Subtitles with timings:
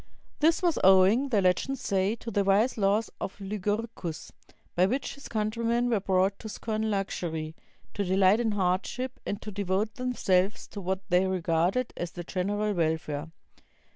[0.39, 4.31] This was owing, the legends say, to the wise laws of Lycurgus,
[4.73, 7.55] by which his countrymen were brought to scorn luxury,
[7.93, 12.73] to delight in hardship, and to devote themselves to what they regarded as the general
[12.73, 13.29] welfare.